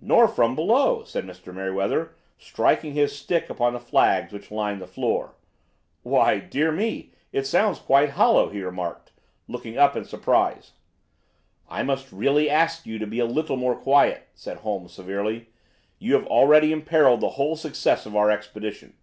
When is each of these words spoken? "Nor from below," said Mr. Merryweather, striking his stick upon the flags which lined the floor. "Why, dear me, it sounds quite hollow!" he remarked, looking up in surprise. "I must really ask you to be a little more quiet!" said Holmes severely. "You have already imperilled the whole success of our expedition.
"Nor 0.00 0.26
from 0.26 0.56
below," 0.56 1.04
said 1.04 1.24
Mr. 1.24 1.54
Merryweather, 1.54 2.16
striking 2.36 2.94
his 2.94 3.16
stick 3.16 3.48
upon 3.48 3.72
the 3.72 3.78
flags 3.78 4.32
which 4.32 4.50
lined 4.50 4.82
the 4.82 4.86
floor. 4.88 5.36
"Why, 6.02 6.40
dear 6.40 6.72
me, 6.72 7.12
it 7.30 7.46
sounds 7.46 7.78
quite 7.78 8.10
hollow!" 8.10 8.48
he 8.50 8.62
remarked, 8.62 9.12
looking 9.46 9.78
up 9.78 9.94
in 9.94 10.04
surprise. 10.04 10.72
"I 11.68 11.84
must 11.84 12.10
really 12.10 12.50
ask 12.50 12.84
you 12.84 12.98
to 12.98 13.06
be 13.06 13.20
a 13.20 13.24
little 13.26 13.56
more 13.56 13.76
quiet!" 13.76 14.26
said 14.34 14.56
Holmes 14.56 14.92
severely. 14.92 15.50
"You 16.00 16.14
have 16.14 16.26
already 16.26 16.72
imperilled 16.72 17.20
the 17.20 17.28
whole 17.38 17.54
success 17.54 18.06
of 18.06 18.16
our 18.16 18.28
expedition. 18.28 18.94